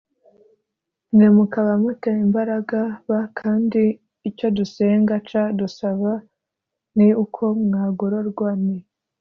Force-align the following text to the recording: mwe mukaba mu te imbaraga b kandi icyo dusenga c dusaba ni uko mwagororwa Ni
mwe 1.15 1.27
mukaba 1.35 1.73
mu 1.81 1.91
te 2.01 2.11
imbaraga 2.25 2.79
b 3.09 3.11
kandi 3.39 3.81
icyo 4.29 4.47
dusenga 4.57 5.13
c 5.27 5.31
dusaba 5.59 6.11
ni 6.95 7.07
uko 7.23 7.43
mwagororwa 7.65 8.49
Ni 8.63 8.77